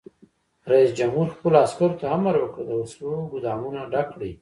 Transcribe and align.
رئیس 0.71 0.89
جمهور 0.99 1.27
خپلو 1.35 1.55
عسکرو 1.65 1.97
ته 1.99 2.05
امر 2.17 2.35
وکړ؛ 2.39 2.61
د 2.67 2.71
وسلو 2.81 3.11
ګودامونه 3.31 3.81
ډک 3.91 4.07
کړئ! 4.13 4.31